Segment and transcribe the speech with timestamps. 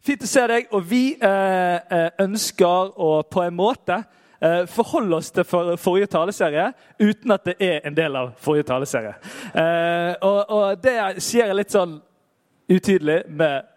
[0.00, 0.70] Fint å se deg.
[0.76, 3.98] Og vi eh, eh, ønsker å på en måte
[4.40, 8.70] eh, forholde oss til for, forrige taleserie uten at det er en del av forrige
[8.70, 9.14] taleserie.
[9.52, 11.98] Eh, og, og det jeg litt sånn
[12.70, 13.68] utydelig med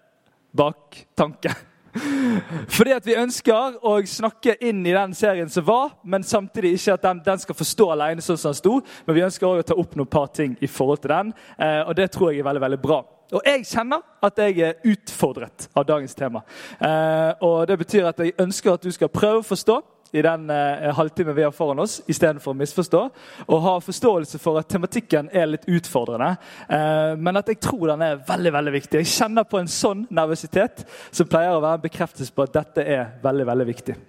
[0.54, 1.54] baktanke.
[2.76, 6.96] Fordi at vi ønsker å snakke inn i den serien som var, men samtidig ikke
[6.96, 8.78] at den, den skal forstå alene sånn som den sto.
[9.06, 11.82] Men vi ønsker også å ta opp noen par ting i forhold til den, eh,
[11.84, 13.04] og det tror jeg er veldig, veldig bra.
[13.32, 16.44] Og jeg kjenner at jeg er utfordret av dagens tema.
[16.80, 19.80] Eh, og Det betyr at jeg ønsker at du skal prøve å forstå
[20.14, 23.02] i den eh, halvtimen vi har foran oss, istedenfor å misforstå.
[23.48, 26.36] Og ha forståelse for at tematikken er litt utfordrende,
[26.70, 29.02] eh, men at jeg tror den er veldig veldig viktig.
[29.02, 32.86] Jeg kjenner på en sånn nervøsitet som pleier å være en bekreftelse på at dette
[32.86, 34.02] er veldig, veldig viktig.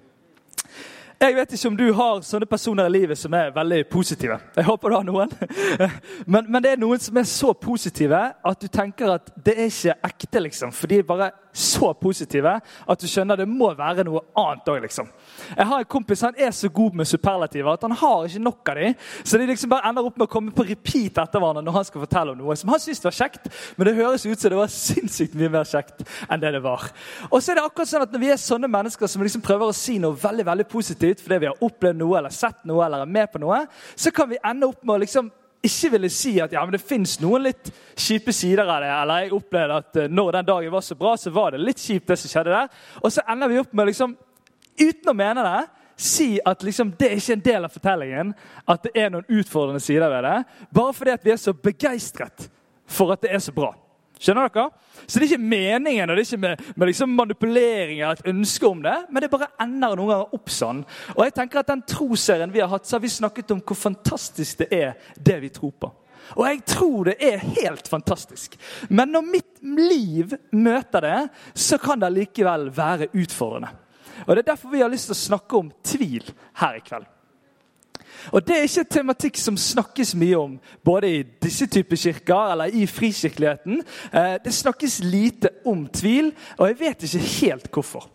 [1.25, 4.37] Jeg vet ikke om du har sånne personer i livet som er veldig positive.
[4.59, 5.31] Jeg håper du har noen.
[6.33, 9.71] Men, men, det er noen som er så positive at du tenker at det er
[9.71, 10.43] ikke ekte.
[10.45, 10.73] liksom.
[10.73, 14.81] For de bare så positive at du skjønner det må være noe annet òg.
[14.85, 15.09] Liksom.
[15.55, 18.73] Jeg har en kompis han er så god med superlativer at han har ikke nok
[18.73, 18.97] av dem.
[19.23, 21.87] Så de liksom bare ender opp med å komme på repeat etter hverandre når han
[21.89, 23.47] skal fortelle om noe som han syns var kjekt.
[23.77, 26.89] Men det høres ut som det var sinnssykt mye mer kjekt enn det det var.
[27.31, 29.71] Og så er det akkurat sånn at Når vi er sånne mennesker som liksom prøver
[29.71, 33.03] å si noe veldig veldig positivt fordi vi har opplevd noe eller sett noe eller
[33.03, 33.65] er med på noe,
[33.97, 35.31] så kan vi ende opp med å liksom
[35.67, 38.91] ikke ville si at ja, men det fins noen litt kjipe sider av det.
[38.95, 41.83] Eller jeg opplevde at uh, når den dagen var så bra, så var det litt
[41.83, 42.85] kjipt, det som skjedde der.
[43.03, 44.17] Og så ender vi opp med liksom,
[44.81, 45.63] uten å mene det,
[45.95, 48.33] si at liksom, det er ikke en del av fortellingen
[48.67, 50.37] at det er noen utfordrende sider ved det.
[50.75, 52.49] Bare fordi at vi er så begeistret
[52.91, 53.71] for at det er så bra.
[54.25, 54.71] Skjønner dere?
[55.05, 58.31] Så det er ikke meningen og det er ikke med, med liksom manipulering eller et
[58.33, 60.81] ønske om det, men det bare ender noen ganger opp sånn.
[61.17, 63.77] Og jeg tenker at Den troserien vi har hatt, så har vi snakket om hvor
[63.77, 65.93] fantastisk det er, det vi tror på.
[66.39, 68.57] Og jeg tror det er helt fantastisk.
[68.89, 71.19] Men når mitt liv møter det,
[71.53, 73.75] så kan det likevel være utfordrende.
[74.25, 76.31] Og Det er derfor vi har lyst til å snakke om tvil
[76.63, 77.11] her i kveld.
[78.33, 82.73] Og Det er ikke tematikk som snakkes mye om både i disse typer kirker eller
[82.73, 83.83] i frikirkeligheten.
[84.13, 88.09] Eh, det snakkes lite om tvil, og jeg vet ikke helt hvorfor.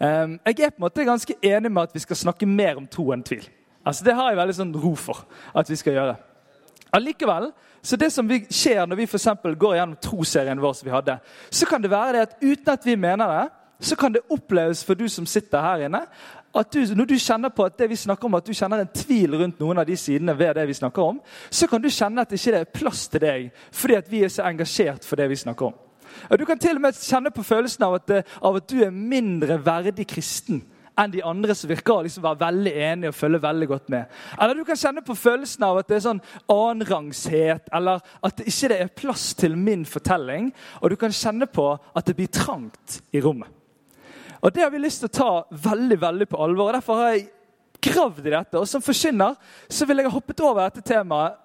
[0.00, 2.86] Eh, jeg er på en måte ganske enig med at vi skal snakke mer om
[2.86, 3.44] tro enn tvil.
[3.84, 6.16] Altså Det har jeg veldig sånn ro for at vi skal gjøre.
[6.94, 7.50] Allikevel,
[7.82, 11.18] så det som skjer når vi for går gjennom troserien vår, som vi hadde,
[11.50, 13.48] så kan det være det at uten at vi mener det,
[13.80, 16.00] så kan det oppleves for du som sitter her inne,
[16.54, 18.92] at du, når du kjenner på at det vi snakker om, at du kjenner en
[18.94, 22.22] tvil rundt noen av de sidene ved det vi snakker om, så kan du kjenne
[22.22, 25.28] at det ikke er plass til deg fordi at vi er så engasjert for det
[25.32, 25.80] vi snakker om.
[26.38, 29.58] Du kan til og med kjenne på følelsen av at, av at du er mindre
[29.64, 30.62] verdig kristen
[31.00, 34.12] enn de andre som virker å liksom være veldig enige og følge veldig godt med.
[34.38, 36.22] Eller du kan kjenne på følelsen av at det er sånn
[36.54, 40.52] annenrangshet, eller at det ikke er plass til min fortelling.
[40.82, 43.50] Og du kan kjenne på at det blir trangt i rommet.
[44.44, 45.30] Og Det har vi lyst til å ta
[45.70, 46.68] veldig veldig på alvor.
[46.68, 47.28] og Derfor har jeg
[47.80, 48.60] gravd i dette.
[48.60, 49.38] Og som forkynner
[49.72, 51.40] så vil jeg ha hoppet over dette temaet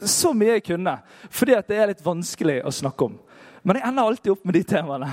[0.00, 0.96] så mye jeg kunne.
[1.30, 3.18] Fordi at det er litt vanskelig å snakke om.
[3.62, 5.10] Men jeg ender alltid opp med de temaene.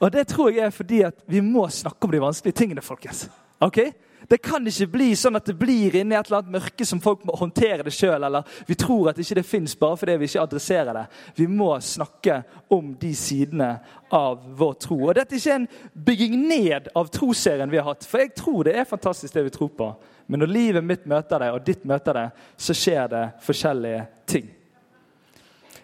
[0.00, 2.82] Og det tror jeg er fordi at vi må snakke om de vanskelige tingene.
[2.82, 3.28] folkens.
[3.62, 3.92] Okay?
[4.28, 7.24] Det kan ikke bli sånn at det blir inni et eller annet mørke som folk
[7.28, 10.44] må håndtere det sjøl, eller vi tror at ikke det fins bare fordi vi ikke
[10.46, 11.04] adresserer det.
[11.36, 12.40] Vi må snakke
[12.72, 13.70] om de sidene
[14.14, 14.98] av vår tro.
[15.08, 15.68] Og Dette er ikke en
[16.08, 19.54] bygging ned av troserien vi har hatt, for jeg tror det er fantastisk det vi
[19.54, 19.92] tror på.
[20.26, 24.46] Men når livet mitt møter det, og ditt møter det, så skjer det forskjellige ting.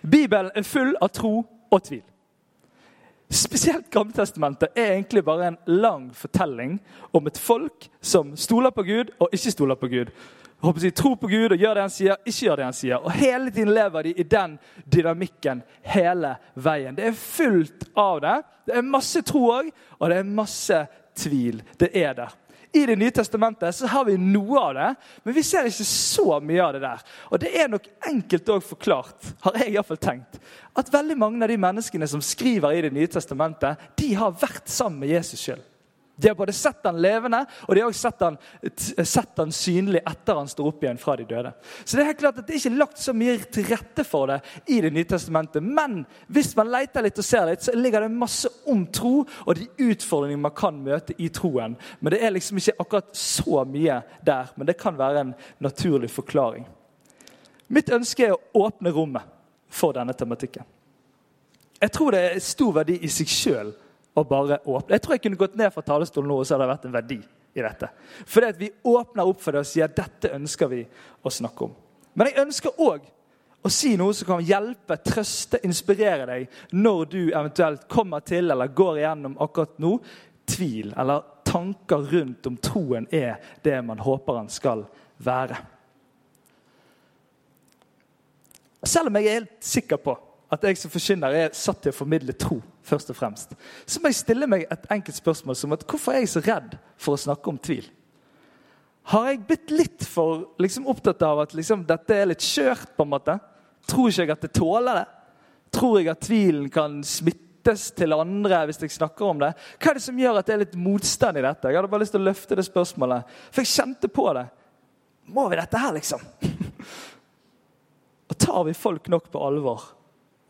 [0.00, 2.05] Bibelen er full av tro og tvil.
[3.31, 6.81] Spesielt Gammeltestamentet er egentlig bare en lang fortelling
[7.15, 10.11] om et folk som stoler på Gud og ikke stoler på Gud.
[10.61, 12.99] Håper de tror på Gud og gjør det han sier, ikke gjør det han sier.
[12.99, 15.62] Og Hele tiden lever de i den dynamikken
[15.94, 16.99] hele veien.
[16.99, 18.37] Det er fullt av det.
[18.67, 20.83] Det er masse tro òg, og det er masse
[21.17, 21.62] tvil.
[21.79, 22.35] Det er der.
[22.72, 24.90] I Det nye testamentet så har vi noe av det,
[25.25, 27.02] men vi ser ikke så mye av det der.
[27.31, 30.38] Og Det er nok enkelt òg forklart, har jeg i hvert fall tenkt,
[30.78, 34.70] at veldig mange av de menneskene som skriver i Det nye testamentet, de har vært
[34.70, 35.62] sammen med Jesus sjøl.
[36.20, 38.37] De har både sett han levende, og de har også sett han,
[38.76, 41.52] sett han synlig etter han står opp igjen fra de døde.
[41.84, 44.28] Så Det er helt klart at det er ikke lagt så mye til rette for
[44.28, 45.64] det i Det nye testamentet.
[45.64, 49.55] Men hvis man leter litt og ser litt, så ligger det masse om tro og
[49.56, 51.78] de utfordringene man kan møte i troen.
[52.00, 54.52] Men det er liksom ikke akkurat så mye der.
[54.56, 56.66] Men det kan være en naturlig forklaring.
[57.70, 59.25] Mitt ønske er å åpne rommet
[59.70, 60.66] for denne tematikken.
[61.81, 63.70] Jeg tror det er stor verdi i seg sjøl
[64.15, 64.97] å bare åpne.
[64.97, 66.97] Jeg tror jeg kunne gått ned fra talerstolen nå, og så hadde det vært en
[66.97, 67.21] verdi
[67.55, 67.89] i dette.
[68.27, 70.83] Fordi at vi åpner opp for det og sier at dette ønsker vi
[71.23, 71.75] å snakke om.
[72.15, 73.07] Men jeg ønsker òg
[73.61, 78.73] å si noe som kan hjelpe, trøste, inspirere deg når du eventuelt kommer til eller
[78.75, 79.99] går igjennom akkurat nå
[80.51, 84.87] tvil eller tanker rundt om troen er det man håper han skal
[85.21, 85.59] være.
[88.87, 90.17] Selv om jeg er helt sikker på
[90.50, 93.52] at jeg som forkynner er satt til å formidle tro, først og fremst,
[93.87, 96.75] så må jeg stille meg et enkelt spørsmål som at hvorfor er jeg så redd
[96.99, 97.87] for å snakke om tvil?
[99.11, 102.97] Har jeg blitt litt for liksom, opptatt av at liksom, dette er litt skjørt?
[102.97, 103.38] på en måte?
[103.88, 105.06] Tror ikke jeg at det tåler det?
[105.75, 109.52] Tror jeg at tvilen kan smittes til andre hvis jeg snakker om det?
[109.79, 111.70] Hva er det som gjør at det er litt motstand i dette?
[111.70, 114.44] Jeg hadde bare lyst til å løfte det spørsmålet, for jeg kjente på det.
[115.31, 116.26] Må vi dette her, liksom?
[118.31, 119.88] Og tar vi folk nok på alvor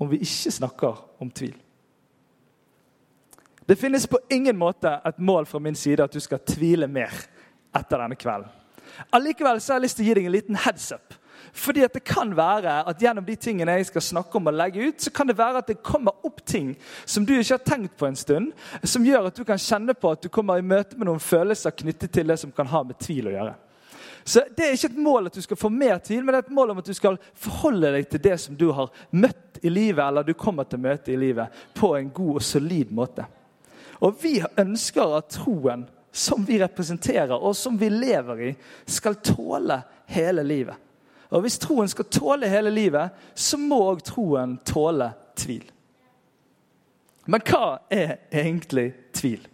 [0.00, 1.56] om vi ikke snakker om tvil?
[3.68, 7.12] Det finnes på ingen måte et mål fra min side at du skal tvile mer
[7.76, 8.48] etter denne kvelden.
[9.14, 11.14] Allikevel så har jeg lyst til å gi deg en liten heads up.
[11.52, 14.88] Fordi at det kan være at gjennom de tingene jeg skal snakke om og legge
[14.88, 16.74] ut, så kan det være at det kommer opp ting
[17.04, 18.52] som du ikke har tenkt på en stund,
[18.84, 21.74] som gjør at du kan kjenne på at du kommer i møte med noen følelser
[21.74, 23.54] knyttet til det som kan ha med tvil å gjøre.
[24.24, 26.48] Så Det er ikke et mål at du skal få mer tvil, men det er
[26.48, 29.68] et mål om at du skal forholde deg til det som du har møtt i
[29.68, 33.24] livet, eller du kommer til å møte i livet, på en god og solid måte.
[34.00, 38.54] Og vi ønsker at troen som vi representerer, og som vi lever i,
[38.86, 40.76] skal tåle hele livet.
[41.30, 45.68] Og Hvis troen skal tåle hele livet, så må òg troen tåle tvil.
[47.30, 49.46] Men hva er egentlig tvil?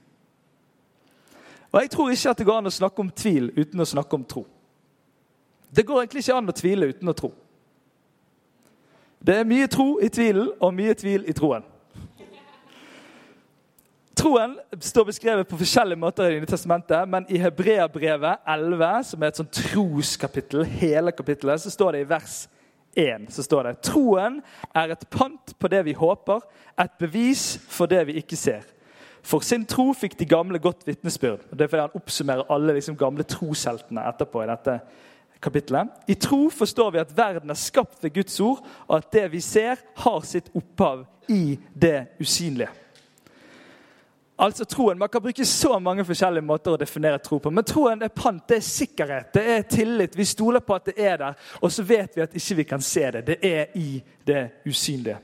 [1.73, 4.17] Og Jeg tror ikke at det går an å snakke om tvil uten å snakke
[4.17, 4.47] om tro.
[5.71, 7.33] Det går egentlig ikke an å tvile uten å tro.
[9.27, 11.65] Det er mye tro i tvilen og mye tvil i troen.
[14.17, 19.33] Troen står beskrevet på forskjellige måter i Det testamentet, men i Hebreabrevet 11, som er
[19.33, 22.47] et sånt troskapittel, hele kapittelet, så står det i vers
[22.97, 24.41] 1 så står det, Troen
[24.75, 26.41] er et pant på det vi håper,
[26.81, 28.65] et bevis for det vi ikke ser.
[29.27, 31.49] For sin tro fikk de gamle godt vitnesbyrd.
[31.51, 34.43] Det er fordi Han oppsummerer alle liksom gamle trosheltene etterpå.
[34.43, 34.81] i dette
[35.41, 35.89] kapittelet.
[36.07, 39.41] I tro forstår vi at verden er skapt ved Guds ord, og at det vi
[39.41, 42.71] ser, har sitt opphav i det usynlige.
[44.39, 47.51] Altså troen, Man kan bruke så mange forskjellige måter å definere tro på.
[47.51, 50.17] Men troen er pant, det er sikkerhet, det er tillit.
[50.17, 52.85] Vi stoler på at det er der, og så vet vi at ikke vi kan
[52.85, 53.25] se det.
[53.27, 55.19] Det er i det usynlige.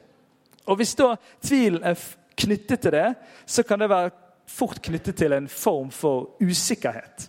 [0.66, 1.98] Og Hvis da tvilen er
[2.38, 3.14] knyttet til det,
[3.46, 4.10] så kan det være
[4.48, 7.28] fort knyttet til en form for usikkerhet.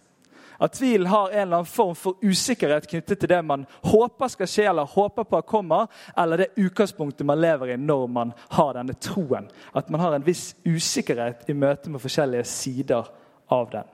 [0.63, 4.47] At tvilen har en eller annen form for usikkerhet knyttet til det man håper skal
[4.47, 8.71] skje, eller håper på at kommer, eller det utgangspunktet man lever i når man har
[8.77, 9.49] denne troen.
[9.75, 13.11] At man har en viss usikkerhet i møte med forskjellige sider
[13.51, 13.91] av den.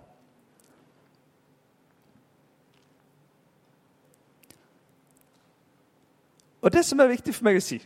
[6.62, 7.80] Og Det som er viktig for meg å si,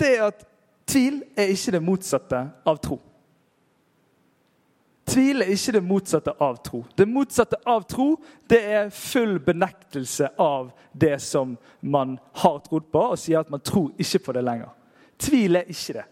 [0.00, 0.46] det er at
[0.88, 2.98] tvil er ikke det motsatte av tro.
[5.06, 6.80] Tvil er ikke det motsatte av tro.
[6.98, 8.08] Det motsatte av tro
[8.50, 13.62] det er full benektelse av det som man har trodd på, og sier at man
[13.62, 14.72] tror ikke på det lenger.
[15.22, 16.06] Tvil er ikke det.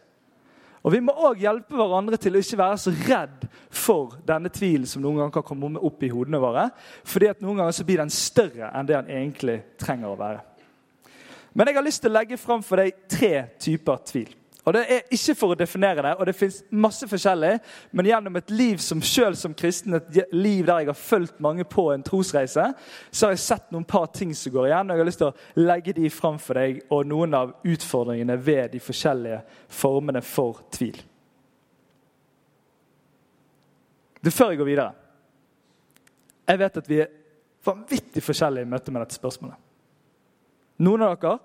[0.84, 4.86] Og Vi må òg hjelpe hverandre til å ikke være så redd for denne tvilen
[4.86, 6.68] som noen ganger kan komme opp i hodene våre.
[7.04, 10.40] fordi at noen ganger så blir den større enn det den egentlig trenger å være.
[11.54, 14.34] Men jeg har lyst til å legge fram for deg tre typer tvil.
[14.64, 17.58] Og Det er ikke for å definere det, og det fins masse forskjellig,
[17.92, 21.66] men gjennom et liv som selv som kristen, et liv der jeg har fulgt mange
[21.68, 22.70] på en trosreise,
[23.10, 24.90] så har jeg sett noen par ting som går igjen.
[24.90, 28.38] og Jeg har lyst til å legge de fram for deg, og noen av utfordringene
[28.40, 30.96] ved de forskjellige formene for tvil.
[34.24, 34.92] Det Før jeg går videre
[36.48, 37.10] Jeg vet at vi er
[37.64, 39.56] vanvittig forskjellige i møte med dette spørsmålet.
[40.84, 41.38] Noen av dere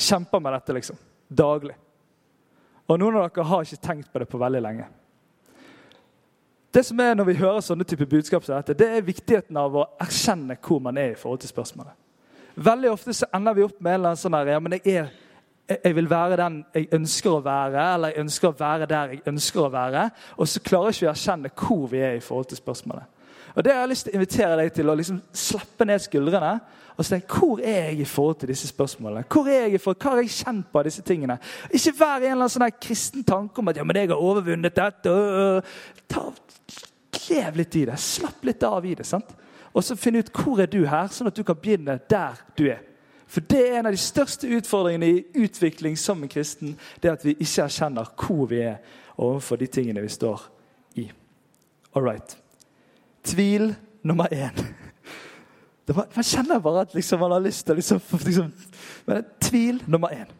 [0.00, 0.96] kjemper med dette liksom,
[1.28, 1.76] daglig.
[2.88, 4.86] Og noen av dere har ikke tenkt på det på veldig lenge.
[6.74, 9.76] Det som er Når vi hører sånne type budskap som dette, det er viktigheten av
[9.76, 11.94] å erkjenne hvor man er i forhold til spørsmålet.
[12.56, 14.96] Veldig ofte så ender vi opp med en eller annen sånn her, ja, men jeg
[14.98, 15.12] er,
[15.74, 19.22] jeg vil være den jeg ønsker å være, eller jeg ønsker å være der jeg
[19.30, 20.04] ønsker å være.
[20.36, 23.13] Og så klarer ikke vi å erkjenne hvor vi er i forhold til spørsmålet.
[23.54, 26.54] Og det har jeg lyst til å invitere deg til å liksom slappe ned skuldrene
[26.94, 29.26] og se hvor er jeg i forhold til disse spørsmålene.
[29.30, 31.38] Hvor er jeg i forhold, Hva har jeg kjent på av disse tingene?
[31.74, 34.22] Ikke vær i en eller annen sånn kristen tanke om at ja, men jeg har
[34.22, 35.10] overvunnet dette.
[35.10, 35.62] øh, øh.
[36.08, 36.28] Ta,
[37.30, 37.96] Lev litt i det.
[37.98, 39.06] Slapp litt av i det.
[39.06, 39.34] sant?
[39.74, 42.68] Og så finn ut hvor er du her, sånn at du kan begynne der du
[42.68, 42.82] er.
[43.26, 46.78] For det er en av de største utfordringene i utvikling som en kristen.
[47.02, 48.76] det at vi ikke erkjenner hvor vi er
[49.16, 50.42] overfor de tingene vi står
[50.94, 51.10] i.
[51.94, 52.43] All right.
[53.24, 54.58] Tvil nummer én.
[55.86, 58.52] Var, man kjenner bare at liksom, man har lyst til liksom, liksom,
[59.06, 60.30] Men tvil nummer én.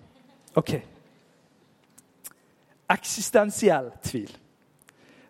[0.54, 0.76] Ok.
[2.90, 4.30] Eksistensiell tvil.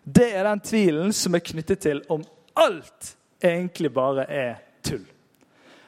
[0.03, 2.23] Det er den tvilen som er knyttet til om
[2.55, 5.05] alt egentlig bare er tull.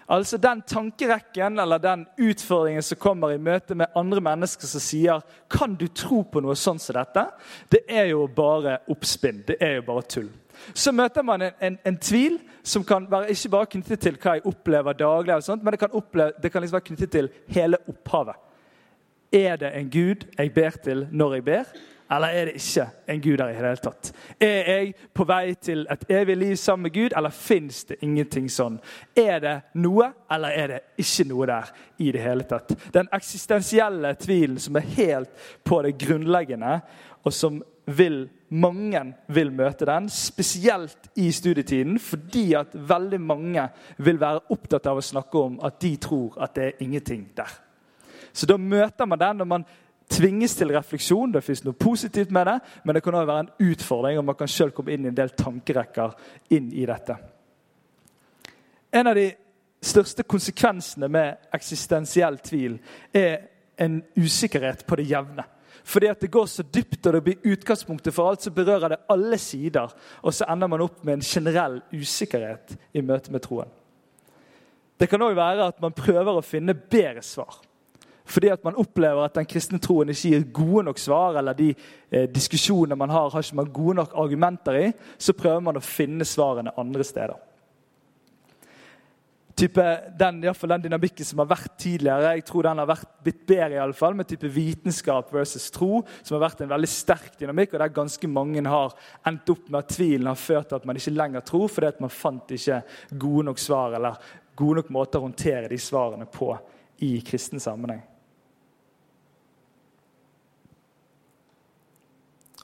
[0.09, 5.21] Altså Den tankerekken eller den utfordringen som kommer i møte med andre mennesker som sier
[5.49, 7.31] 'Kan du tro på noe sånn som dette?'
[7.69, 9.43] Det er jo bare oppspinn.
[9.47, 10.29] Det er jo bare tull.
[10.73, 14.37] Så møter man en, en, en tvil som kan være ikke bare knyttet til hva
[14.37, 17.77] jeg opplever daglig, sånt, men det kan, oppleve, det kan liksom være knyttet til hele
[17.87, 18.35] opphavet.
[19.31, 21.77] Er det en gud jeg ber til når jeg ber?
[22.11, 24.11] Eller er det ikke en Gud der i det hele tatt?
[24.39, 28.47] Er jeg på vei til et evig liv sammen med Gud, eller fins det ingenting
[28.51, 28.79] sånn?
[29.15, 32.71] Er det noe, eller er det ikke noe der i det hele tatt?
[32.95, 36.79] Den eksistensielle tvilen som er helt på det grunnleggende,
[37.27, 43.65] og som vil, mange vil møte den, spesielt i studietiden, fordi at veldig mange
[43.97, 47.51] vil være opptatt av å snakke om at de tror at det er ingenting der.
[48.33, 49.65] Så da møter man den når man
[50.09, 51.33] tvinges til refleksjon.
[51.33, 54.19] Det fins noe positivt med det, men det kan også være en utfordring.
[54.19, 56.15] og Man kan selv komme inn i en del tankerekker
[56.55, 57.17] inn i dette.
[58.93, 59.27] En av de
[59.83, 62.79] største konsekvensene med eksistensiell tvil
[63.13, 63.37] er
[63.77, 65.43] en usikkerhet på det jevne.
[65.83, 69.03] Fordi at det går så dypt, og det blir utgangspunktet for alt, så berører det
[69.13, 69.93] alle sider.
[70.23, 73.71] Og så ender man opp med en generell usikkerhet i møte med troen.
[74.97, 77.61] Det kan òg være at man prøver å finne bedre svar
[78.27, 81.69] fordi at man opplever at den kristne troen ikke gir gode nok svar, eller de
[81.71, 85.83] eh, diskusjonene man har, har ikke man gode nok argumenter i, så prøver man å
[85.83, 87.37] finne svarene andre steder.
[89.57, 89.83] Type,
[90.19, 93.73] den, fall den dynamikken som har vært tidligere, jeg tror den har vært litt bedre,
[93.73, 97.73] i alle fall, med type vitenskap versus tro, som har vært en veldig sterk dynamikk,
[97.73, 98.93] og der ganske mange har
[99.25, 102.03] endt opp med at tvilen har ført til at man ikke lenger tror, fordi at
[102.05, 102.83] man fant ikke
[103.17, 104.19] gode nok svar eller
[104.57, 106.51] gode nok måter å håndtere de svarene på
[107.07, 108.03] i kristen sammenheng.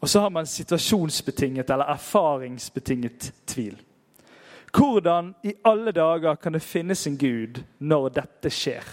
[0.04, 3.82] Og så har man situasjonsbetinget eller erfaringsbetinget tvil.
[4.74, 8.88] Hvordan i alle dager kan det finnes en Gud når dette skjer?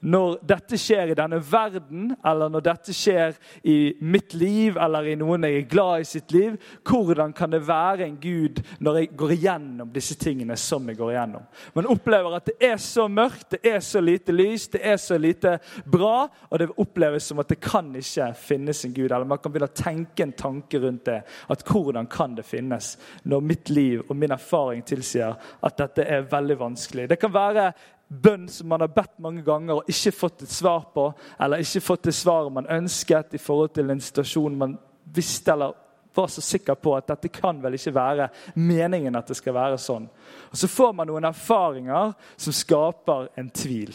[0.00, 3.34] Når dette skjer i denne verden, eller når dette skjer
[3.66, 6.54] i mitt liv eller i noen jeg er glad i sitt liv,
[6.86, 11.14] hvordan kan det være en Gud når jeg går igjennom disse tingene som jeg går
[11.14, 11.48] igjennom?
[11.74, 15.18] Man opplever at det er så mørkt, det er så lite lys, det er så
[15.18, 19.10] lite bra, og det oppleves som at det kan ikke finnes en Gud.
[19.10, 21.20] Eller man kan begynne å tenke en tanke rundt det.
[21.50, 22.94] At hvordan kan det finnes
[23.28, 27.08] når mitt liv og min erfaring tilsier at dette er veldig vanskelig?
[27.10, 27.70] Det kan være
[28.08, 31.10] bønn som man har bedt mange ganger og ikke fått et svar på,
[31.40, 34.78] eller ikke fått det svaret man ønsket i forhold til en situasjon man
[35.14, 35.76] visste eller
[36.14, 39.78] var så sikker på at dette kan vel ikke være meningen at det skal være
[39.78, 40.08] sånn.
[40.50, 43.92] Og Så får man noen erfaringer som skaper en tvil,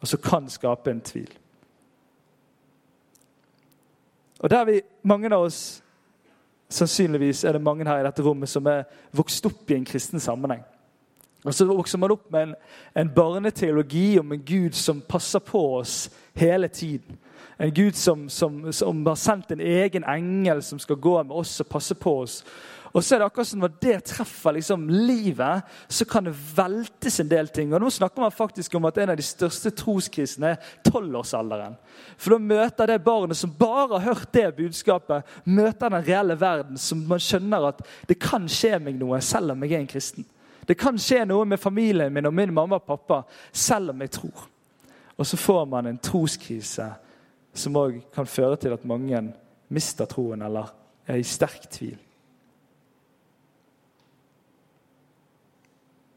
[0.00, 1.30] og som kan skape en tvil.
[4.38, 5.82] Og der vi, mange av oss,
[6.68, 8.82] Sannsynligvis er det mange her i dette rommet som er
[9.16, 10.60] vokst opp i en kristen sammenheng.
[11.48, 12.54] Og Så vokser man opp med en,
[12.94, 17.16] en barneteologi om en Gud som passer på oss hele tiden.
[17.58, 21.56] En Gud som, som, som, har sendt en egen engel som skal gå med oss
[21.64, 22.42] og passe på oss.
[22.92, 27.18] Og så er det akkurat som Når det treffer liksom livet, så kan det veltes
[27.20, 27.74] en del ting.
[27.74, 31.76] Og Nå snakker man faktisk om at en av de største troskrisene er tolvårsalderen.
[32.16, 36.78] For da møter det barnet som bare har hørt det budskapet, møter den reelle verden,
[36.78, 40.28] som man skjønner at det kan skje meg noe selv om jeg er en kristen.
[40.68, 43.22] Det kan skje noe med familien min og min mamma og pappa,
[43.52, 44.48] selv om jeg tror.
[45.16, 46.90] Og så får man en troskrise
[47.56, 49.22] som òg kan føre til at mange
[49.72, 50.68] mister troen eller
[51.08, 51.96] er i sterk tvil.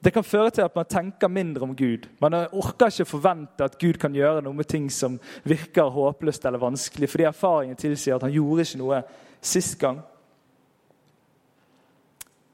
[0.01, 2.07] Det kan føre til at man tenker mindre om Gud.
[2.19, 6.61] Man orker ikke forvente at Gud kan gjøre noe med ting som virker håpløst eller
[6.61, 9.03] vanskelig, fordi erfaringen tilsier at han gjorde ikke noe
[9.41, 10.01] sist gang.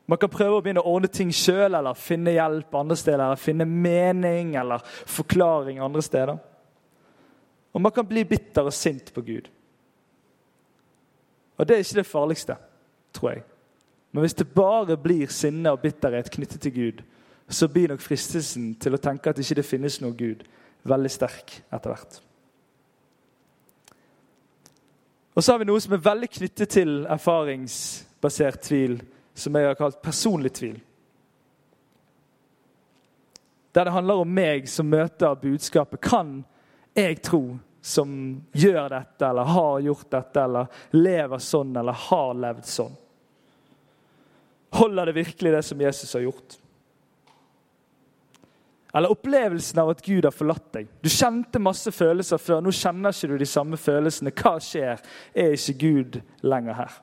[0.08, 3.24] Man kan prøve å begynne å ordne ting sjøl eller finne hjelp andre steder.
[3.26, 6.38] eller Finne mening eller forklaring andre steder.
[7.76, 9.50] Og man kan bli bitter og sint på Gud.
[11.58, 12.56] Og det er ikke det farligste,
[13.14, 13.44] tror jeg.
[14.12, 17.04] Men hvis det bare blir sinne og bitterhet knyttet til Gud,
[17.50, 20.44] så blir nok fristelsen til å tenke at ikke det finnes noe Gud,
[20.88, 22.22] veldig sterk etter hvert.
[25.36, 28.98] Og så har vi noe som er veldig knyttet til erfaringsbasert tvil,
[29.38, 30.78] som jeg har kalt personlig tvil.
[33.78, 36.02] Der det handler om meg som møter budskapet.
[36.02, 36.40] Kan
[36.98, 38.10] jeg tro som
[38.58, 42.96] gjør dette, eller har gjort dette, eller lever sånn, eller har levd sånn?
[44.78, 46.58] Holder det virkelig det som Jesus har gjort?
[48.98, 50.90] Eller opplevelsen av at Gud har forlatt deg.
[51.06, 52.64] Du kjente masse følelser før.
[52.66, 54.34] Nå kjenner ikke du de samme følelsene.
[54.34, 55.04] Hva skjer?
[55.38, 56.96] Er ikke Gud lenger her?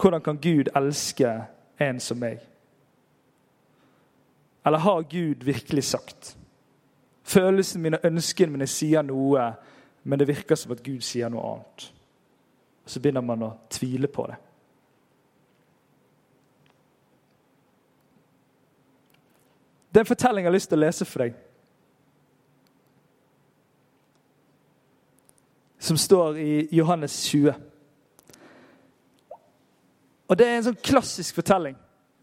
[0.00, 1.32] Hvordan kan Gud elske
[1.80, 2.40] en som meg?
[4.66, 6.36] Eller har Gud virkelig sagt?
[7.22, 9.52] Følelsene mine ønskene mine sier noe,
[10.02, 11.92] men det virker som at Gud sier noe annet.
[12.84, 14.36] Og Så begynner man å tvile på det.
[19.92, 21.34] Det er en fortelling jeg har lyst til å lese for deg.
[25.82, 27.71] Som står i Johannes 20.
[30.32, 31.74] Og Det er en sånn klassisk fortelling.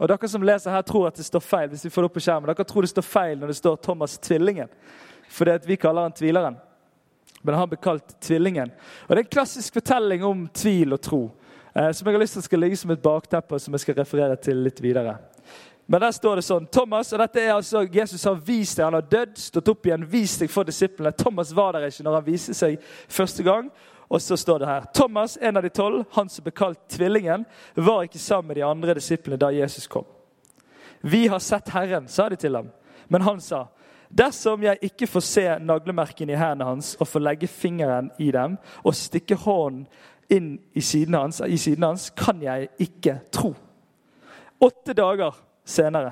[0.02, 1.68] Og Dere som leser her, tror at det står feil.
[1.70, 2.50] hvis vi får det opp på skjermen.
[2.50, 4.70] Dere tror det står feil når det står Thomas Tvillingen.
[5.30, 6.58] Fordi vi kaller han Tvileren.
[7.44, 8.72] Men han blir kalt Tvillingen.
[9.04, 11.32] Og Det er en klassisk fortelling om tvil og tro.
[11.76, 14.36] Eh, som jeg har lyst til skal ligge som et bakteppe, som jeg skal referere
[14.36, 15.18] til litt videre.
[15.88, 18.98] Men der står det sånn Thomas, og dette er altså Jesus har vist deg, han
[18.98, 21.12] har dødd, stått opp igjen, vist deg for disiplene.
[21.12, 23.70] Thomas var der ikke når han viste seg første gang.
[24.10, 27.46] Og så står det her Thomas, en av de tolv, han som ble kalt Tvillingen,
[27.76, 30.08] var ikke sammen med de andre disiplene da Jesus kom.
[31.02, 32.72] Vi har sett Herren, sa de til ham.
[33.08, 33.68] Men han sa,
[34.10, 38.58] dersom jeg ikke får se naglemerkene i hendene hans og får legge fingeren i dem
[38.84, 39.86] og stikke hånden
[40.30, 43.54] inn i siden hans, i siden hans kan jeg ikke tro.
[44.62, 46.12] Åtte dager senere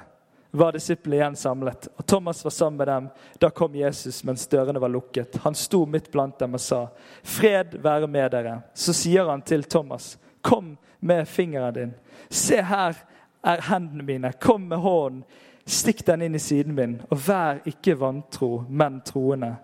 [0.57, 3.09] var disiplene igjen samlet, og Thomas var sammen med dem.
[3.39, 5.39] Da kom Jesus mens dørene var lukket.
[5.43, 6.87] Han sto midt blant dem og sa,
[7.23, 11.93] 'Fred være med dere.' Så sier han til Thomas, 'Kom med fingeren din.
[12.29, 12.95] Se, her
[13.43, 14.33] er hendene mine.
[14.39, 15.23] Kom med hånden.
[15.65, 19.55] Stikk den inn i siden min, og vær ikke vantro, men troende.'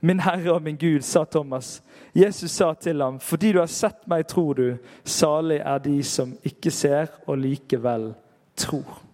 [0.00, 1.82] Min Herre og min Gud, sa Thomas.
[2.14, 4.76] Jesus sa til ham, 'Fordi du har sett meg, tror du.
[5.04, 8.14] Salig er de som ikke ser og likevel
[8.56, 9.07] tror.'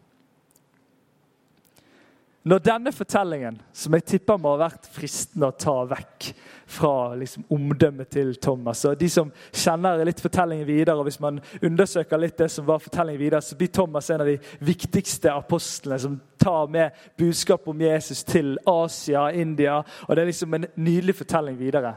[2.44, 6.26] Når denne fortellingen, som jeg tipper må ha vært fristende å ta vekk
[6.74, 11.40] fra liksom, omdømmet til Thomas og De som kjenner litt fortellingen videre, og hvis man
[11.64, 16.02] undersøker litt det som var fortellingen videre, så blir Thomas en av de viktigste apostlene
[16.04, 19.78] som tar med budskap om Jesus til Asia, India.
[20.04, 21.96] og Det er liksom en nydelig fortelling videre.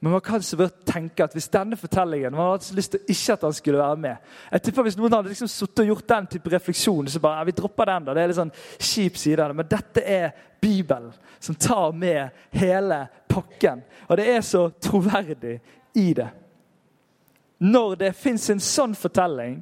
[0.00, 3.34] Men man kan så vidt tenke at hvis denne fortellingen Man hadde lyst til ikke
[3.34, 4.16] at han skulle være med.
[4.52, 7.54] Jeg tipper Hvis noen hadde liksom og gjort den type refleksjon, så bare, ja, vi
[7.58, 8.14] dropper den da.
[8.14, 9.58] Det er litt sånn kjip side av det.
[9.58, 10.30] Men dette er
[10.60, 13.82] Bibelen, som tar med hele pakken.
[14.06, 15.58] Og det er så troverdig
[15.98, 16.28] i det.
[17.58, 19.58] Når det fins en sånn fortelling,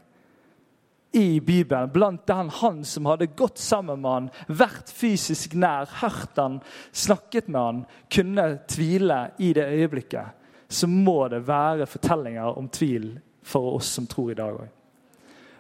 [1.17, 6.37] i Bibelen, blant den han som hadde gått sammen med han, vært fysisk nær, hørt
[6.37, 6.59] han,
[6.93, 7.79] snakket med han,
[8.13, 13.15] kunne tvile i det øyeblikket, så må det være fortellinger om tvil
[13.47, 14.73] for oss som tror i dag òg.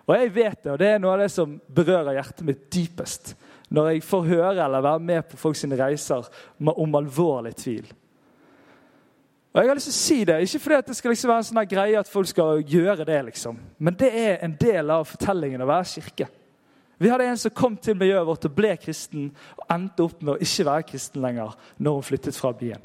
[0.06, 3.32] Og jeg vet det, og det er noe av det som berører hjertet mitt dypest.
[3.74, 6.28] Når jeg får høre eller være med på folks reiser
[6.60, 7.88] om alvorlig tvil.
[9.56, 11.44] Og jeg har lyst til å si det, Ikke fordi det skal liksom være en
[11.48, 13.56] sånn greie at folk skal gjøre det, liksom.
[13.78, 16.26] men det er en del av fortellingen å være kirke.
[16.98, 20.34] Vi hadde en som kom til miljøet vårt og ble kristen, og endte opp med
[20.34, 22.84] å ikke være kristen lenger når hun flyttet fra byen.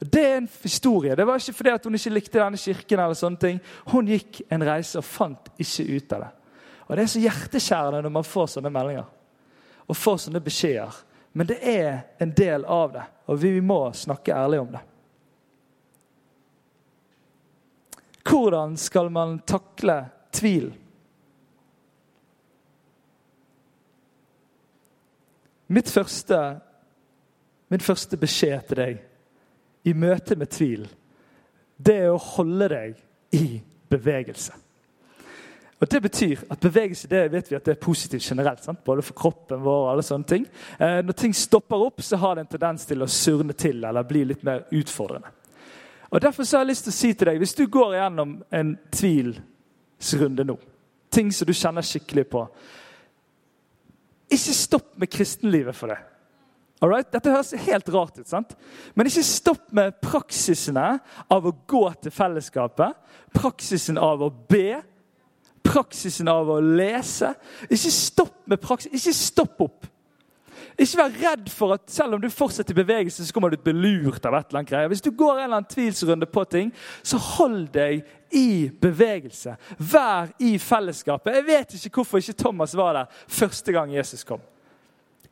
[0.00, 1.16] Det er en historie.
[1.16, 3.00] Det var ikke fordi hun ikke likte denne kirken.
[3.00, 3.60] eller sånne ting.
[3.92, 6.30] Hun gikk en reise og fant ikke ut av det.
[6.88, 9.04] Og Det er så hjerteskjærende når man får sånne meldinger
[9.88, 10.92] og får sånne beskjeder.
[11.32, 14.80] Men det er en del av det, og vi må snakke ærlig om det.
[18.22, 19.98] Hvordan skal man takle
[20.32, 20.72] tvil?
[25.72, 26.38] Mitt første,
[27.68, 30.84] min første beskjed til deg i møte med tvil,
[31.82, 33.00] det er å holde deg
[33.34, 34.52] i bevegelse.
[35.82, 38.62] Og Det betyr at bevegelse det vet vi at det er positivt generelt.
[38.62, 38.84] Sant?
[38.84, 40.44] Både for kroppen vår og alle sånne ting.
[40.78, 44.06] Eh, når ting stopper opp, så har det en tendens til å surne til eller
[44.06, 45.32] bli litt mer utfordrende.
[46.12, 48.36] Og Derfor så har jeg lyst til å si til deg, hvis du går gjennom
[48.52, 50.58] en tvilsrunde nå,
[51.12, 52.46] ting som du kjenner skikkelig på
[54.32, 55.98] Ikke stopp med kristenlivet for det.
[56.82, 57.12] Alright?
[57.12, 58.56] Dette høres helt rart ut, sant?
[58.94, 60.86] men ikke stopp med praksisene
[61.30, 62.96] av å gå til fellesskapet.
[63.36, 64.80] Praksisen av å be.
[65.62, 67.30] Praksisen av å lese.
[67.68, 68.92] Ikke stopp med praksis.
[68.98, 69.86] Ikke stopp opp.
[70.78, 73.64] Ikke vær redd for at selv om du fortsetter i bevegelse, så kommer du til
[73.64, 74.92] å bli lurt av et eller annet greie.
[74.92, 79.56] Hvis du går en eller annen tvilsrunde på ting, så hold deg i bevegelse.
[79.78, 81.36] Vær i fellesskapet.
[81.36, 84.40] Jeg vet ikke hvorfor ikke Thomas var der første gang Jesus kom.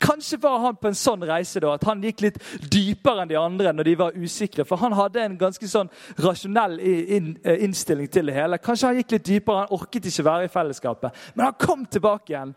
[0.00, 2.38] Kanskje var han på en sånn reise da, at han gikk litt
[2.72, 4.64] dypere enn de andre når de var usikre.
[4.64, 5.90] For han hadde en ganske sånn
[6.24, 8.61] rasjonell eh, innstilling til det hele.
[8.64, 11.26] Kanskje han gikk litt dypere, han orket ikke være i fellesskapet.
[11.35, 12.55] Men han kom tilbake igjen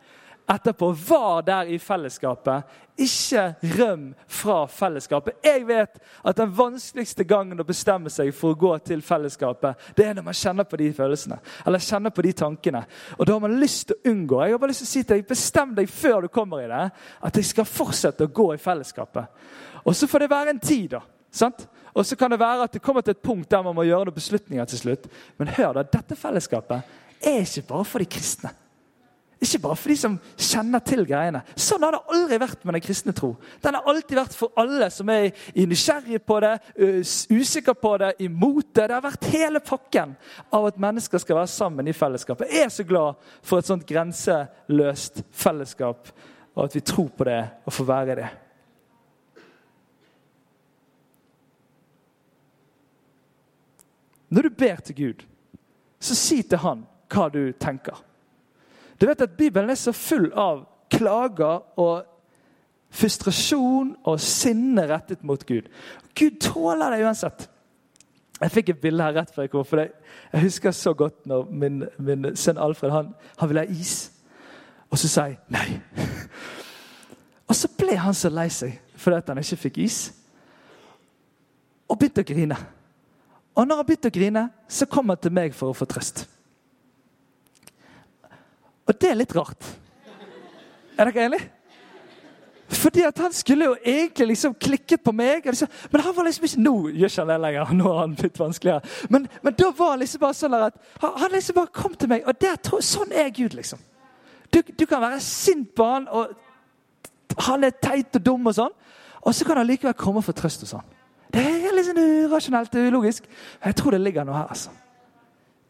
[0.49, 2.63] etterpå var der i fellesskapet.
[2.97, 5.39] Ikke røm fra fellesskapet.
[5.43, 10.05] Jeg vet at den vanskeligste gangen å bestemme seg for å gå til fellesskapet, det
[10.05, 12.83] er når man kjenner på de følelsene eller kjenner på de tankene.
[13.17, 14.41] Og Da har man lyst til å unngå.
[14.43, 16.69] Jeg har bare lyst til å si til deg, Bestem deg før du kommer i
[16.69, 16.83] det,
[17.21, 19.45] at jeg skal fortsette å gå i fellesskapet.
[19.83, 21.01] Og så får det være en tid, da.
[21.31, 21.67] sant?
[21.93, 24.09] Og så kan det være at det kommer til et punkt der man må gjøre
[24.09, 25.07] noen beslutninger til slutt.
[25.37, 26.81] Men hør da, dette fellesskapet
[27.23, 28.53] er ikke bare for de kristne.
[29.43, 31.41] Ikke bare for de som kjenner til greiene.
[31.59, 33.33] Sånn har det aldri vært med den kristne tro.
[33.63, 36.51] Den har alltid vært for alle som er nysgjerrige på det,
[37.33, 38.85] usikre på det, imot det.
[38.87, 40.13] Det har vært hele pakken
[40.53, 42.53] av at mennesker skal være sammen i fellesskapet.
[42.55, 46.13] Jeg er så glad for et sånt grenseløst fellesskap,
[46.55, 48.31] og at vi tror på det og får være det.
[54.33, 55.27] Når du ber til Gud,
[55.99, 57.99] så si til Han hva du tenker.
[59.01, 62.05] Du vet at Bibelen er så full av klager og
[62.93, 65.69] frustrasjon og sinne rettet mot Gud.
[66.13, 67.47] Gud tåler det uansett.
[68.41, 69.65] Jeg fikk et bilde her rett før jeg kom.
[69.65, 74.11] for Jeg husker så godt når min, min sønn Alfred han, han ville ha is.
[74.89, 75.79] Og så sa jeg nei.
[77.49, 79.97] Og så ble han så lei seg fordi han ikke fikk is.
[81.91, 82.57] Og begynte å grine.
[83.53, 86.23] Og når han begynte å grine, så kom han til meg for å få trøst.
[88.87, 89.67] Og det er litt rart.
[90.97, 91.49] Er dere enige?
[92.73, 95.45] Fordi at Han skulle jo egentlig liksom klikket på meg.
[95.45, 97.73] Liksom, men han var liksom ikke Nå gjør ikke han det lenger.
[97.73, 98.81] nå har han blitt vanskeligere.
[99.09, 102.27] Men, men da var han liksom bare sånn at han liksom bare kom til meg.
[102.27, 103.79] Og der, sånn er Gud, liksom.
[104.53, 106.35] Du, du, kan være sint på han, og
[107.47, 108.73] han er teit og dum, og sånn.
[109.23, 110.85] Og så kan han likevel komme og få trøst hos han.
[111.33, 113.25] Det er sånn urasjonelt og ulogisk.
[113.63, 114.51] Jeg tror det ligger noe her.
[114.53, 114.69] altså.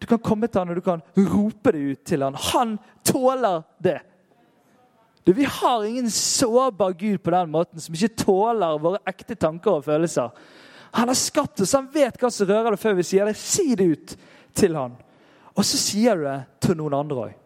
[0.04, 2.36] Du kan komme til han og du kan rope det ut til han.
[2.52, 2.76] Han
[3.08, 4.02] tåler det.
[5.24, 9.78] Du, vi har ingen sårbar Gud på den måten som ikke tåler våre ekte tanker
[9.78, 10.34] og følelser.
[11.00, 13.38] Han har skapt oss, han vet hva som rører det før vi sier det.
[13.39, 14.16] Si det ut
[14.60, 15.00] til han.
[15.56, 16.36] Og så sier du det
[16.68, 17.39] til noen andre òg.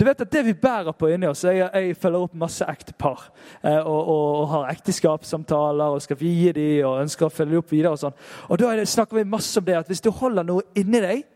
[0.00, 3.26] Du vet at Det vi bærer på inni oss Jeg, jeg følger opp masse ektepar
[3.60, 7.74] eh, og, og, og, har ekteskapssamtaler og skal vie dem og ønsker å følge opp
[7.74, 7.92] videre.
[7.92, 8.16] og sånn.
[8.48, 11.26] Og Da snakker vi masse om det at hvis du holder noe inni deg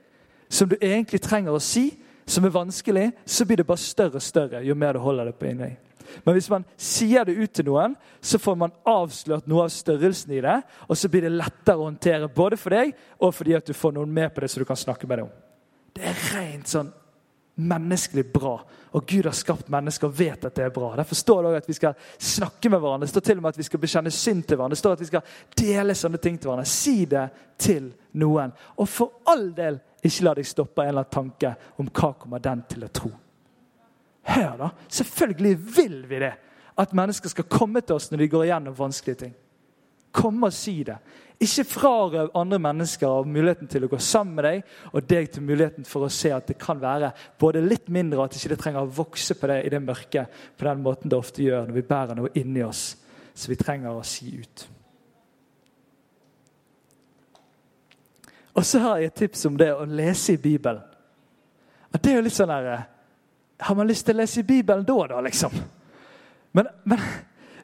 [0.49, 1.91] som du egentlig trenger å si,
[2.25, 5.37] som er vanskelig, så blir det bare større og større jo mer du holder det
[5.37, 5.77] på inni deg.
[6.25, 10.33] Men hvis man sier det ut til noen, så får man avslørt noe av størrelsen
[10.39, 10.59] i det.
[10.89, 13.97] Og så blir det lettere å håndtere både for deg og fordi at du får
[13.99, 15.41] noen med på det, så du kan snakke med dem om.
[15.95, 16.93] Det er rent sånn
[17.55, 18.61] menneskelig bra.
[18.95, 20.93] Og Gud har skapt mennesker og vet at det er bra.
[20.97, 23.07] Derfor står det også at vi skal snakke med hverandre.
[23.07, 24.75] Det står til og med at vi skal bekjenne synd til hverandre.
[24.75, 26.71] Det står at vi skal dele sånne ting til hverandre.
[26.71, 27.25] Si det
[27.59, 27.91] til
[28.23, 28.55] noen.
[28.79, 32.43] Og for all del, ikke la deg stoppe en eller annen tanke om hva kommer
[32.43, 33.13] den til å tro.
[34.25, 34.71] Hør, da.
[34.89, 36.35] Selvfølgelig vil vi det.
[36.81, 39.35] At mennesker skal komme til oss når de går igjennom vanskelige ting.
[40.15, 40.97] Kom og si det.
[41.43, 45.43] Ikke frarøv andre mennesker av muligheten til å gå sammen med deg, og deg til
[45.45, 48.61] muligheten for å se at det kan være både litt mindre, og at ikke det
[48.63, 51.81] trenger å vokse på det i det mørket på den måten det ofte gjør når
[51.81, 52.85] vi bærer noe inni oss
[53.35, 54.67] som vi trenger å si ut.
[58.55, 60.83] Og så har jeg et tips om det å lese i Bibelen.
[61.91, 62.87] At det er jo litt sånn der,
[63.59, 65.53] Har man lyst til å lese i Bibelen da, da, liksom?
[66.53, 66.99] Men, men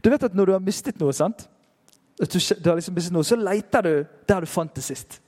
[0.03, 1.47] du vet at når du har mistet noe, sant?
[2.19, 3.93] Du, har liksom noe, så leter du
[4.29, 5.21] der du fant det sist.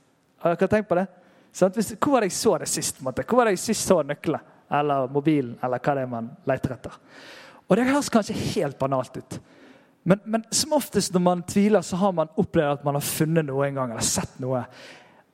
[0.43, 1.07] Har dere tenkt på det?
[1.53, 3.01] Hvis, hvor var det jeg så det sist?
[3.05, 3.25] Måtte?
[3.29, 4.41] Hvor var det jeg sist så nøklene?
[4.73, 6.93] Eller mobilen, eller hva det er man leter etter.
[7.67, 9.39] Og Det høres kanskje helt banalt ut.
[10.03, 13.45] Men, men, som oftest når man tviler, så har man opplevd at man har funnet
[13.47, 13.91] noe en gang.
[13.91, 14.63] eller sett noe.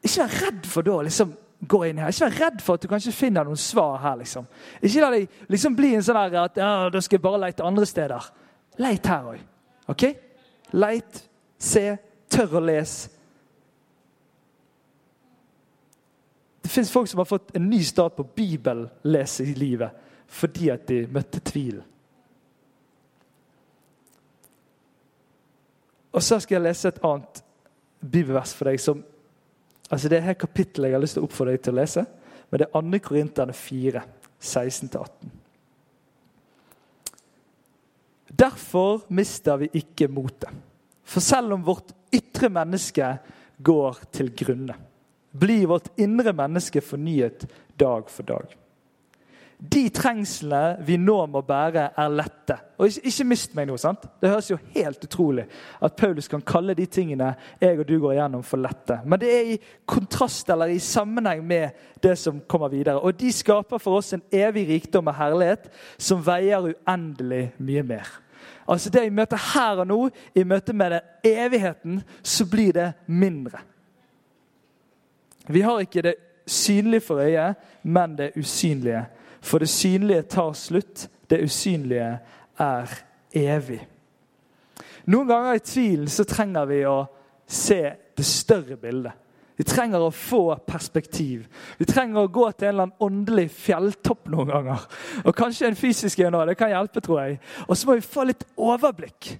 [0.03, 2.12] Ikke vær redd for da liksom gå inn her.
[2.13, 4.19] Ikke vær redd for at du kanskje finner noen svar her.
[4.21, 4.45] liksom.
[4.81, 7.65] Ikke la deg liksom bli en sånn her at ja, da skal jeg bare lete
[7.65, 8.29] andre steder.
[8.79, 9.41] Leit her òg.
[9.89, 10.05] ok?
[10.77, 11.23] Leit
[11.60, 11.98] se,
[12.32, 13.12] tør å lese.
[16.63, 20.84] Det fins folk som har fått en ny start på bibellese i livet fordi at
[20.86, 21.80] de møtte tvil.
[26.13, 27.41] Og så skal jeg lese et annet
[28.00, 28.78] bibelvers for deg.
[28.78, 29.02] som,
[29.89, 32.06] altså Det er her kapittelet jeg har lyst til å oppfordre deg til å lese.
[32.50, 33.02] Men det er 2.
[33.10, 34.06] Korinterne 4,
[34.38, 35.34] 16-18.
[38.39, 40.54] Derfor mister vi ikke motet.
[41.10, 43.15] For selv om vårt ytre menneske
[43.65, 44.78] går til grunne,
[45.34, 47.48] blir vårt indre menneske fornyet
[47.80, 48.56] dag for dag.
[49.60, 52.56] De trengslene vi nå må bære, er lette.
[52.80, 53.76] Og ikke, ikke, mist meg nå.
[53.82, 54.06] sant?
[54.22, 55.43] Det høres jo helt utrolig
[55.84, 59.02] at Paulus kan kalle de tingene jeg og du går igjennom, for lette.
[59.04, 63.04] Men det er i kontrast eller i sammenheng med det som kommer videre.
[63.04, 65.67] Og de skaper for oss en evig rikdom og herlighet
[65.98, 68.15] som veier uendelig mye mer.
[68.67, 72.93] Altså Det i møte her og nå, i møte med det evigheten, så blir det
[73.08, 73.60] mindre.
[75.47, 79.06] Vi har ikke det synlige for øyet, men det usynlige
[79.41, 82.19] for det synlige tar slutt, det usynlige
[82.60, 82.93] er
[83.34, 83.80] evig.
[85.10, 86.97] Noen ganger i tvilen så trenger vi å
[87.47, 87.82] se
[88.17, 89.13] det større bildet.
[89.60, 91.43] Vi trenger å få perspektiv.
[91.76, 94.86] Vi trenger å gå til en eller annen åndelig fjelltopp noen ganger.
[95.26, 96.48] Og kanskje en fysisk en òg.
[96.48, 97.41] Det kan hjelpe, tror jeg.
[97.67, 99.34] Og så må vi få litt overblikk.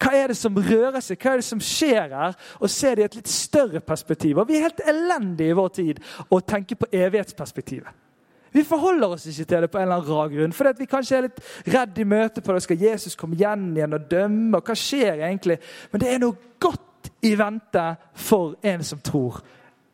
[0.00, 1.20] Hva er det som rører seg?
[1.22, 2.34] Hva er det som skjer her?
[2.58, 4.40] Og se det i et litt større perspektiv.
[4.40, 8.02] Og vi er helt elendige i vår tid å tenke på evighetsperspektivet.
[8.50, 10.56] Vi forholder oss ikke til det på en eller annen rar grunn.
[10.56, 12.64] Fordi vi kanskje er litt redd i møte på det.
[12.66, 14.58] Skal Jesus komme igjen igjen og dømme?
[14.58, 15.60] og Hva skjer egentlig?
[15.92, 17.86] Men det er noe godt i vente
[18.18, 19.38] for en som tror.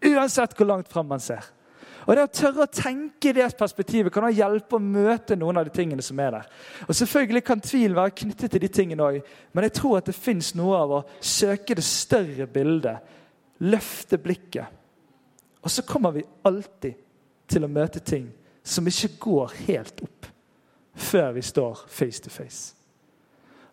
[0.07, 1.45] Uansett hvor langt fram man ser.
[2.07, 5.59] Og Det å tørre å tenke i det perspektivet kan også hjelpe å møte noen
[5.59, 6.47] av de tingene som er der.
[6.87, 9.19] Og Selvfølgelig kan tvil være knyttet til de tingene òg,
[9.53, 13.15] men jeg tror at det fins noe av å søke det større bildet.
[13.67, 14.71] Løfte blikket.
[15.67, 16.95] Og så kommer vi alltid
[17.51, 18.29] til å møte ting
[18.63, 20.29] som ikke går helt opp
[20.97, 22.75] før vi står face to face.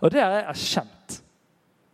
[0.01, 1.19] Og det har jeg erkjent.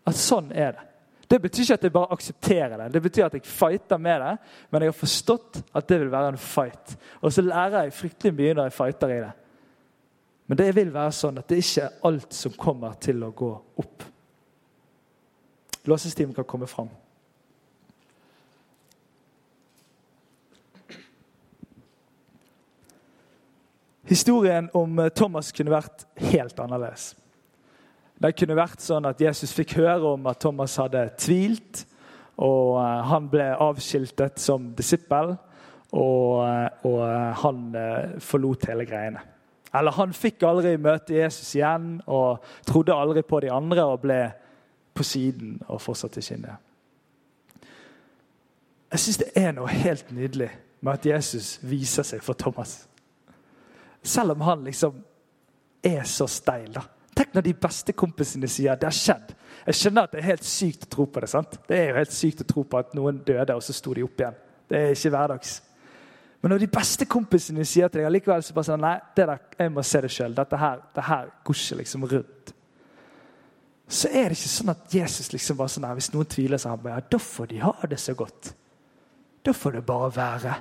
[0.07, 0.85] At sånn er det.
[1.29, 2.93] Det betyr ikke at jeg bare aksepterer det.
[2.93, 4.37] Det betyr at jeg fighter med det,
[4.71, 6.95] men jeg har forstått at det vil være en fight.
[7.21, 9.31] Og så lærer jeg fryktelig mye når jeg fighter i det.
[10.49, 13.51] Men det vil være sånn at det ikke er alt som kommer til å gå
[13.83, 14.07] opp.
[15.85, 16.89] Låsestimen kan komme fram.
[24.09, 27.11] Historien om eh, Thomas kunne vært helt annerledes.
[28.19, 31.85] Det kunne vært sånn at Jesus fikk høre om at Thomas hadde tvilt.
[32.37, 35.35] og eh, Han ble avskiltet som disippel,
[35.89, 37.03] og, eh, og
[37.43, 37.61] han
[38.21, 39.23] forlot hele greiene.
[39.73, 44.23] Eller han fikk aldri møte Jesus igjen og trodde aldri på de andre og ble
[44.97, 46.49] på siden og fortsatte skinnet.
[46.49, 46.65] inn.
[48.89, 50.49] Jeg syns det er noe helt nydelig
[50.81, 52.87] med at Jesus viser seg for Thomas.
[54.01, 55.03] Selv om han liksom
[55.85, 56.73] er så steil.
[56.73, 56.81] da.
[57.19, 59.33] Tenk når de beste kompisene sier det har skjedd.
[59.65, 61.27] Jeg skjønner at det er helt sykt å tro på det.
[61.27, 61.57] sant?
[61.67, 64.05] Det er jo helt sykt å tro på at noen døde, og så sto de
[64.05, 64.37] opp igjen.
[64.71, 65.57] Det er ikke hverdags.
[66.39, 69.43] Men når de beste kompisene sier til deg allikevel så bare sånn, nei, det der,
[69.59, 70.37] jeg må se det sjøl.
[70.37, 72.53] Dette her, det her går ikke liksom rundt.
[73.99, 76.83] Så er det ikke sånn at Jesus liksom bare sånn, hvis noen tviler, så han
[76.85, 78.53] bare, ja, da får de ha det så godt.
[79.43, 80.57] Da får det bare være.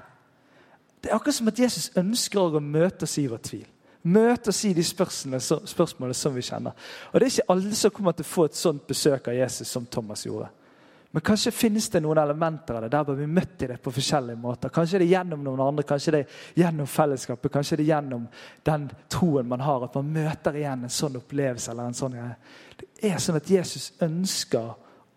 [0.99, 3.67] Det er akkurat som at Jesus ønsker å møte oss i vår tvil.
[4.09, 6.77] Møte oss i de spørsmålene, som vi kjenner.
[7.13, 9.69] Og Det er ikke alle som kommer til å få et sånt besøk av Jesus
[9.69, 10.49] som Thomas gjorde.
[11.11, 14.41] Men kanskje finnes det noen elementer av det der vi møtt i det på forskjellige
[14.41, 14.73] måter.
[14.73, 18.27] Kanskje det er gjennom noen andre, kanskje det er gjennom fellesskapet, kanskje det er gjennom
[18.69, 19.87] den troen man har.
[19.87, 21.71] At man møter igjen en sånn opplevelse.
[21.71, 22.19] eller en sånn
[22.77, 24.75] Det er sånn at Jesus ønsker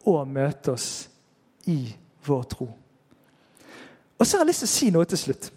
[0.07, 1.09] å møte oss
[1.67, 1.93] i
[2.25, 2.69] vår tro.
[4.17, 5.51] Og så har jeg lyst til å si noe til slutt.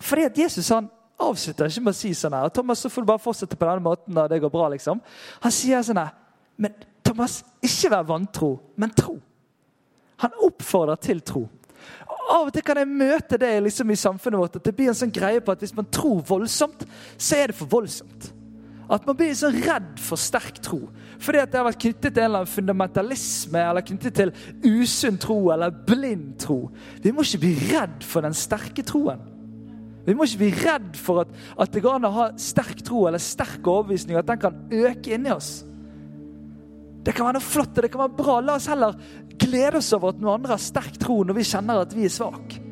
[0.00, 0.88] Fordi at Jesus han
[1.22, 2.50] avslutter ikke med å si sånn her.
[2.54, 4.14] Thomas, så får du bare fortsette på denne måten.
[4.14, 5.00] da det går bra, liksom.
[5.40, 6.14] Han sier sånn her
[6.56, 6.72] Men
[7.04, 9.18] Thomas, ikke vær vantro, men tro.
[10.24, 11.42] Han oppfordrer til tro.
[12.08, 14.88] Og Av og til kan jeg møte det liksom i samfunnet vårt, at det blir
[14.88, 16.86] en sånn greie på at hvis man tror voldsomt,
[17.18, 18.32] så er det for voldsomt.
[18.88, 20.80] At man blir sånn redd for sterk tro.
[21.20, 25.20] Fordi at det har vært knyttet til en eller annen fundamentalisme eller knyttet til usunn
[25.20, 26.60] tro eller blind tro.
[27.04, 29.35] Vi må ikke bli redd for den sterke troen.
[30.06, 33.06] Vi må ikke bli redd for at, at det går an å ha sterk tro
[33.08, 35.64] eller sterk overbevisning, at den kan øke inni oss.
[37.06, 38.36] Det kan være noe flott og det kan være bra.
[38.42, 38.94] La oss heller
[39.38, 42.14] glede oss over at noen andre har sterk tro når vi kjenner at vi er
[42.14, 42.62] svake.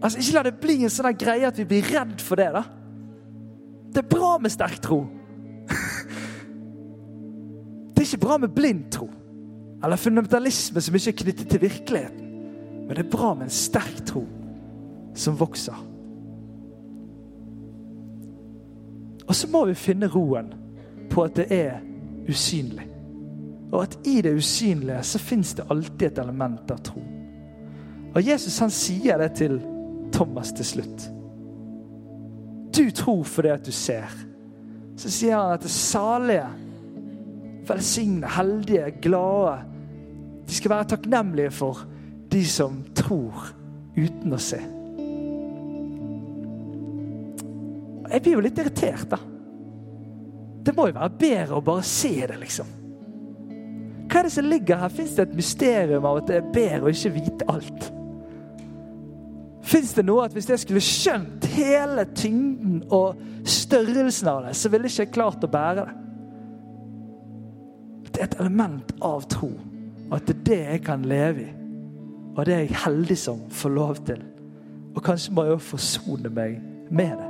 [0.00, 2.50] Altså, ikke la det bli en sånn greie at vi blir redd for det.
[2.56, 2.64] da.
[3.90, 5.02] Det er bra med sterk tro.
[7.92, 9.10] det er ikke bra med blind tro
[9.80, 12.26] eller fundamentalisme som ikke er knyttet til virkeligheten.
[12.84, 14.26] Men det er bra med en sterk tro
[15.16, 15.76] som vokser.
[19.30, 20.48] Og så må vi finne roen
[21.10, 21.76] på at det er
[22.28, 22.88] usynlig.
[23.70, 27.02] Og at i det usynlige så fins det alltid et element av tro.
[28.10, 29.60] Og Jesus han sier det til
[30.10, 31.06] Thomas til slutt.
[32.74, 34.10] Du tror fordi at du ser.
[34.98, 36.48] Så sier han at det salige,
[37.70, 39.60] velsigne, heldige, glade
[40.48, 41.86] De skal være takknemlige for
[42.32, 43.52] de som tror
[43.94, 44.58] uten å se.
[48.10, 49.18] Jeg blir jo litt irritert, da.
[50.60, 52.76] Det må jo være bedre å bare se det, liksom.
[54.10, 54.92] Hva er det som ligger her?
[54.92, 57.90] Fins det et mysterium av at det er bedre å ikke vite alt?
[59.70, 64.72] Fins det noe at hvis jeg skulle skjønt hele tyngden og størrelsen av det, så
[64.72, 65.96] ville jeg ikke klart å bære det?
[68.10, 69.52] Det er et element av tro.
[70.10, 71.50] At det er det jeg kan leve i.
[72.34, 74.22] Og det er jeg heldig som får lov til.
[74.96, 76.58] Og kanskje må jeg også forsone meg
[76.90, 77.29] med det.